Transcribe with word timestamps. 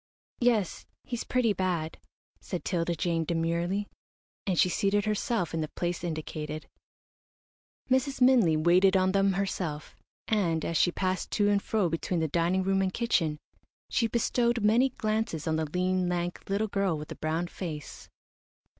"Yes, 0.39 0.87
he's 1.03 1.23
pretty 1.23 1.53
bad," 1.53 1.99
said 2.39 2.65
'Tilda 2.65 2.95
Jane, 2.95 3.23
demurely; 3.23 3.87
and 4.47 4.57
she 4.59 4.67
seated 4.67 5.05
herself 5.05 5.53
in 5.53 5.61
the 5.61 5.67
place 5.67 6.03
indicated. 6.03 6.67
Mrs. 7.87 8.19
Minley 8.19 8.57
waited 8.57 8.97
on 8.97 9.11
them 9.11 9.33
herself, 9.33 9.95
and, 10.27 10.65
as 10.65 10.75
she 10.75 10.91
passed 10.91 11.29
to 11.33 11.49
and 11.49 11.61
fro 11.61 11.87
between 11.87 12.19
the 12.19 12.27
dining 12.27 12.63
room 12.63 12.81
and 12.81 12.91
kitchen, 12.91 13.37
she 13.91 14.07
bestowed 14.07 14.63
many 14.63 14.89
glances 14.89 15.45
on 15.45 15.55
the 15.57 15.65
lean, 15.69 16.09
lank, 16.09 16.41
little 16.49 16.67
girl 16.67 16.97
with 16.97 17.09
the 17.09 17.15
brown 17.15 17.45
face. 17.45 18.09